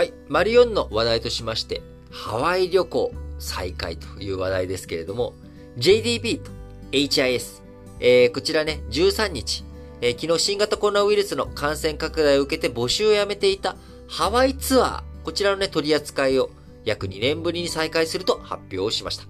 [0.00, 0.14] はい。
[0.30, 5.34] マリオンの話題としまして、ハワイ旅行再開という話題ですけれども、
[5.76, 6.50] JDB と
[6.90, 7.60] HIS、
[8.00, 9.62] えー、こちらね、13日、
[10.00, 13.76] えー、昨日新型コロナウイルスの感染拡大を受けて募集をやめていた
[14.08, 16.48] ハワイツアー、こちらのね、取り扱いを
[16.86, 19.24] 約2年ぶりに再開すると発表しました。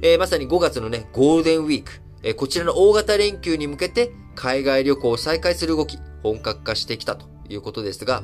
[0.00, 8.22] えー、まさに5月のね、ゴールデンウィーク、えー、こちらの大型連休に向けて海外旅行を再開する動き、本格化してきたということですが、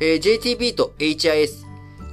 [0.00, 1.64] えー、JTB と HIS、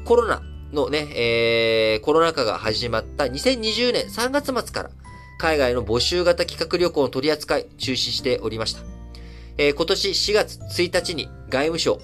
[0.05, 4.91] コロナのね、えー、コロナ禍が始まった2020年3月末から
[5.37, 8.81] 海外の募集型企画旅行の取り扱い中止しておりました。
[9.57, 11.99] えー、今年4月1日に外務省、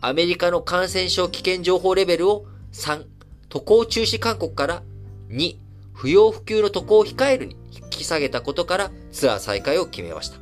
[0.00, 3.04] アメリカの感染症危険情報レベルを3、
[3.48, 4.82] 渡航中止勧告から
[5.28, 5.56] 2、
[5.92, 10.38] 不要不急の渡航を控えるに引き下げたことからツアー再開を決めました。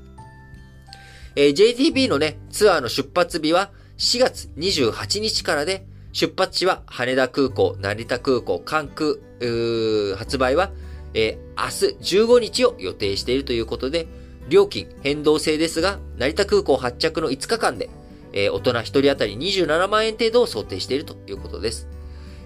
[1.36, 9.16] えー、JTB のね、ツアーの出発日は4月28日からで、出発地は羽田空港、成田空港、関空、
[10.16, 10.72] 発売は
[11.14, 14.06] えー、明日15日を予定しているということで、
[14.48, 17.90] 料金変動制ですが、成田空港発着の5日間で、
[18.32, 21.88] えー、大人1人当たり27万円程度を想定しているということです。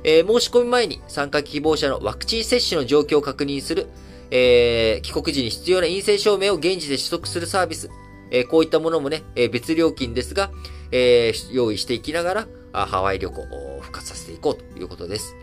[0.05, 3.87] えー、申し込み前に参加希望者のワクチン接種の状況を確認する、
[4.31, 7.91] えー、帰国時に必要な陰性証明を現地で取得するサービス、
[8.31, 10.51] え、こういったものもね、え、別料金ですが、
[10.93, 15.35] えー、用意していきながら、ハワイ旅行を復活させていこうということです。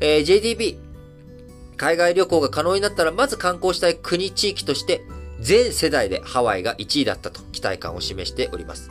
[0.00, 0.78] えー、JDB、
[1.76, 5.02] 海外旅行が可能になったら、まず観光したい国地域として、
[5.40, 8.90] 全世代でハワイが1位だったと期待感を示しております。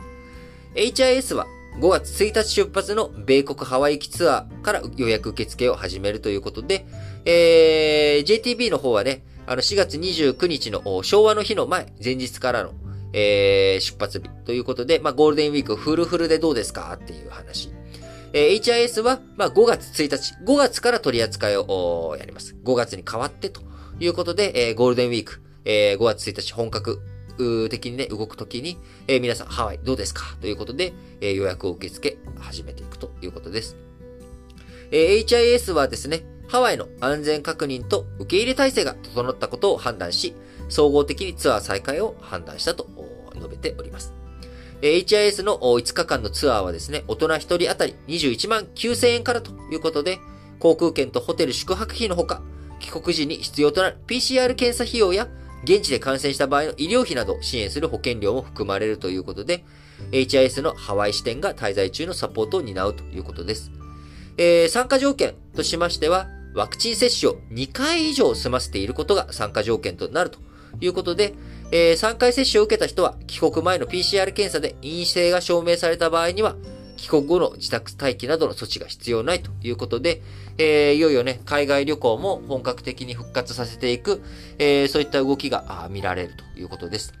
[0.74, 1.46] HIS は
[1.80, 6.86] 5月1日出発の米国ハワイ行きツアーから予約受付を始めるということで、
[7.24, 12.72] えー、JTB の方はね、あの4月29日の昭和の日の前、前日からの、
[13.12, 17.70] えー、出発日ということで、まあゴールデンウィークフルフルでどうですかっていう話。
[18.32, 22.56] えー、HIS は、まあ、5月1日、5月から取り扱いをやります。
[22.64, 23.60] 5月に変わってと
[24.00, 27.00] いうことで、えー、ゴールデンウィーク、えー、5月1日本格
[27.68, 33.76] 的にね、動くときに、えー、皆さん、ハワイどうですかということで、えー、予約を受け付け始めていくということです。
[34.90, 40.34] えー、HIS はですね、ハワイの安全確認と受け入れ体制が整ったことを判断し、
[40.72, 42.88] 総合的にツアー再開を判断したと
[43.34, 44.14] 述べております。
[44.80, 50.18] HIS の5日間のツアーはですね、大人1人当たり21万9000円からということで、
[50.58, 52.42] 航空券とホテル宿泊費のほか、
[52.80, 55.28] 帰国時に必要となる PCR 検査費用や、
[55.62, 59.64] 現地で感染した場合の医療費など支援する保険料も含まれるということで、
[60.10, 63.70] HIS のハワイ支店が滞在中のサポートを担うということです。
[64.38, 70.38] えー、参加条件としましては、ワクチン接種を2回以上済ませていることが参加条件となると
[70.80, 71.34] いうことで、
[71.70, 76.56] えー、3回接種を受けた人は、帰国前の PCR 検査で陰性が証明された場合には、
[76.96, 80.22] 帰国後の自宅待機などの措置が必要ないということで、
[80.58, 84.22] えー、いよいよね、海外旅行も本格的に復活させていく、
[84.58, 87.14] えー、そういった動きが見られるということです。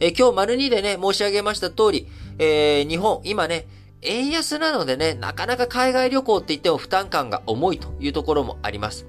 [0.00, 3.66] えー、今日丸2でね、申し上げました通り、えー、日本、今ね、
[4.02, 9.06] 円安なのでね、なかなか海外旅行って言っても負担感が重いというところもあります。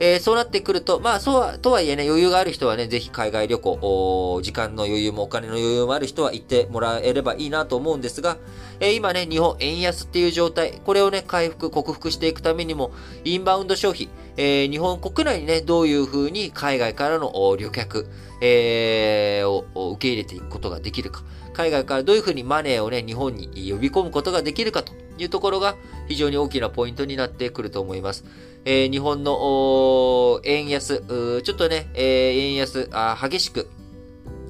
[0.00, 8.36] えー、そうなってくると、まあ、そうは、とはいえね、余裕がある人はね、ぜひ海外旅行、時間の余裕もお金の余裕もある人は行ってもらえればいいなと思うんですが、
[8.80, 12.90] えー、今ね、日本円安っていう状態、これをね、回復、克服していくためにも、
[13.24, 18.06] インバウンド消費、えー、日本国内にね、どういう風に海外からの旅客、
[18.40, 21.22] えー、を受け入れていくことができるか、
[21.52, 25.76] 海外からどういう風にマネーをね、日本に呼び込むことができるかというところが
[26.08, 28.24] 非常に大きなポイントになってくると思います。
[28.64, 31.02] えー、日本の円安、
[31.42, 33.68] ちょっとね、えー、円安あ、激しく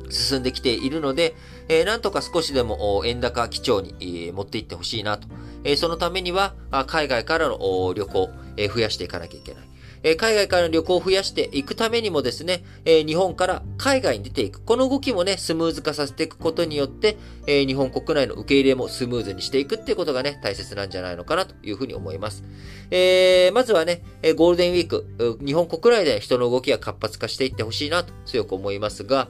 [0.09, 1.35] 進んできているので、
[1.69, 5.29] えー、なんとか少しでも円高基調に、えー、持っていってほしいなと。
[5.65, 6.55] え、そのためには、
[6.87, 7.59] 海外からの
[7.95, 9.74] 旅行、え、増やしていかなきゃいけない。
[10.05, 14.61] え海外からの旅行を増やしていくためにもですね、え日本から海外に出ていく。
[14.61, 22.45] この動きもね、スムーズ化させていくことによって、え日本国内の受け入れもスムーズにしていくっていうことがね、大切なんじゃないのかなというふうに思います。
[22.91, 29.29] えー、まずはね、えゴールデンウィーク、日本国内で人の動きが活発化していってほしいなと強く思いますが、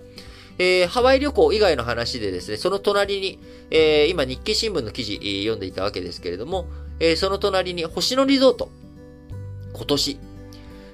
[0.59, 3.39] えー、ハワイ旅行以外の話でですね、その隣に、
[3.71, 6.67] えー、今日経新聞の記事、読んでいたわけですけれども、
[7.01, 8.71] えー、その隣に星野リゾート、
[9.73, 10.19] 今年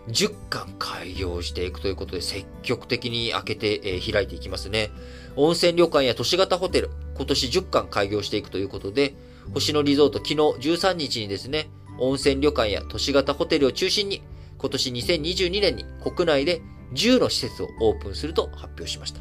[0.09, 4.91] 10巻開業していくということで積極的に開けて、えー、開いていきますね。
[5.37, 9.15] 温泉旅館や都市型ホテル、今年10巻開業していくということで、
[9.55, 14.23] 星野リゾート昨日13日にですね、温泉旅館や都市型ホテルを中心に、
[14.59, 16.63] 今年2022年に国内で
[16.95, 19.21] 10の施設をオープンすると発表しました。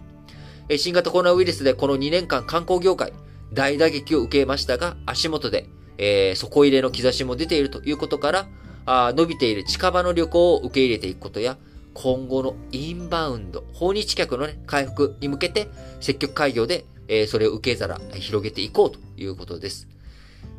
[0.78, 3.14] 新型コロナウイルスでこの2年間観光業界、
[3.54, 8.48] 大打撃を受けましたが、足元でえー、底入れの兆しも出ているということから、
[8.90, 11.58] あ伸びている近場の旅行を受け入れていくことや、
[11.94, 15.68] 今後のインバウンド、訪日客のね、回復に向けて、
[16.00, 19.88] 積極開業で、えー、それを受け皿、広げていこうということです。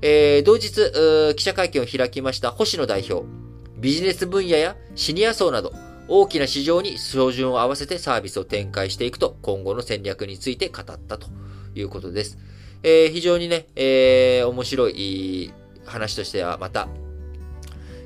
[0.03, 0.71] えー、同日、
[1.35, 3.27] 記者会見を開きました星野代表、
[3.79, 5.73] ビジネス分野やシニア層など、
[6.07, 11.27] 大きな市場に標準を合わせてサービスを展開していくと、今後の戦略について語ったと
[11.75, 12.39] いうことです。
[12.83, 15.53] えー、非常にね、えー、面白い
[15.85, 16.89] 話としては、また、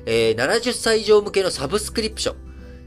[0.05, 2.35] えー、70歳以上向けのサブスクリプション、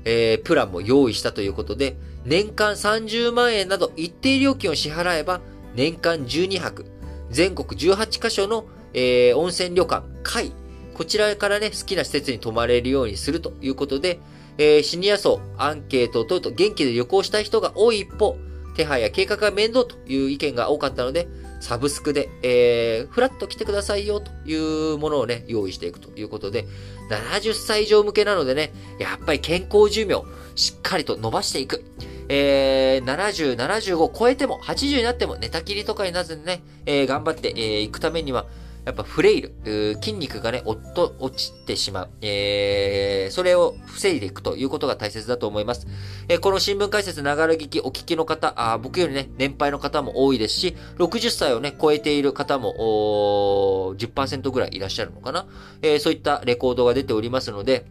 [0.04, 5.40] えー、プランも用意したということで、年間30万円など一定料金を支払えば、
[5.74, 6.86] 年間12泊、
[7.30, 10.52] 全国18カ所の、えー、温泉旅館、会、
[10.94, 14.20] こちらからね、好きな施設に泊まれるようにするということで、
[14.58, 18.36] えー、シニア層、アンケートを取ると元気で旅行したい人が多い一方、
[18.74, 21.28] 手配や計画が面倒という意見が多かったので、
[21.60, 24.54] サブスクで、えー、フラッと来てくださいよとい
[24.94, 26.66] うものをね、用意していくということで、
[27.10, 30.22] 70歳以上向けなのでね、やっぱり健康寿命、
[30.54, 31.84] しっかりと伸ばしていく。
[32.30, 38.46] えー、70、75超えても、80になっても寝たきりとかになずにね、えー、頑張ってい、えー、くためには、
[38.88, 39.52] やっぱフレイル、
[39.96, 42.08] 筋肉がね、おっと、落ちてしまう。
[42.22, 45.86] えー、それを防いでいくということが大切だと思います。
[46.26, 55.46] えー、この新聞解説、ながら聞き、お聞きの方、あ僕よりね、年配の方も多いですし、60歳をね、超えている方も、10%ぐらいいらっしゃるのかな。
[55.82, 57.84] えー、そういったレコードが出ておりますので、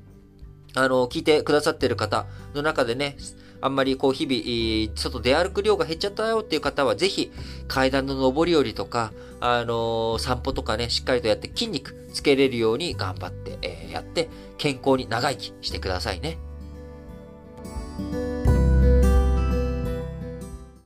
[0.78, 3.18] あの、聞いてくださってる方の中でね、
[3.62, 7.32] あんまりこう日々、外出歩く量が減っちゃったよっていう方は、ぜひ
[7.68, 16.38] 階段の上り下りとか、あの、散歩とかね、しっかりとやって筋肉つけれるように頑張って、えー、やって、健康に長生きしてくださいね。